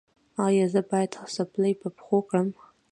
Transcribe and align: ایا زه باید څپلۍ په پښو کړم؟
ایا 0.45 0.65
زه 0.73 0.81
باید 0.89 1.11
څپلۍ 1.35 1.73
په 1.81 1.87
پښو 1.97 2.17
کړم؟ 2.29 2.47